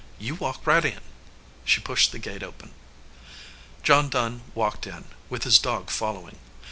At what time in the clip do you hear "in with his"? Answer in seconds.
4.87-5.59